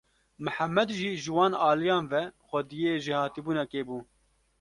[0.45, 3.97] Mihemed jî ji wan aliyan ve xwediyê jêhatîbûnekê bû.